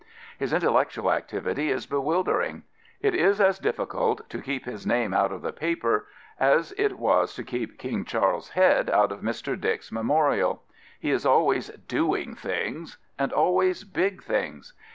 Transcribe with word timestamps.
His 0.39 0.51
intellectual 0.51 1.11
activity 1.11 1.69
is 1.69 1.85
bewildering. 1.85 2.63
It 3.01 3.13
is 3.13 3.39
as 3.39 3.59
difficult 3.59 4.27
to 4.31 4.41
keep 4.41 4.65
his 4.65 4.87
name 4.87 5.13
out 5.13 5.31
of 5.31 5.43
the 5.43 5.53
paper 5.53 6.07
as 6.39 6.71
it 6.75 6.97
was 6.97 7.35
to 7.35 7.43
keep 7.43 7.77
King 7.77 8.03
Charles's 8.03 8.53
head 8.53 8.89
out 8.89 9.11
of 9.11 9.21
Mr. 9.21 9.55
Dick's 9.61 9.91
memo 9.91 10.19
rial. 10.21 10.63
He 10.99 11.11
is 11.11 11.23
always" 11.23 11.67
doing 11.97 12.33
things 12.33 12.97
"—and 13.19 13.31
always 13.31 13.83
big 13.83 14.23
things. 14.23 14.73